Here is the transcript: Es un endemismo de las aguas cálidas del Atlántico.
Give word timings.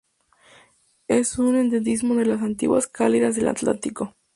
Es 1.07 1.37
un 1.37 1.55
endemismo 1.55 2.15
de 2.15 2.25
las 2.25 2.41
aguas 2.41 2.87
cálidas 2.87 3.35
del 3.35 3.47
Atlántico. 3.49 4.15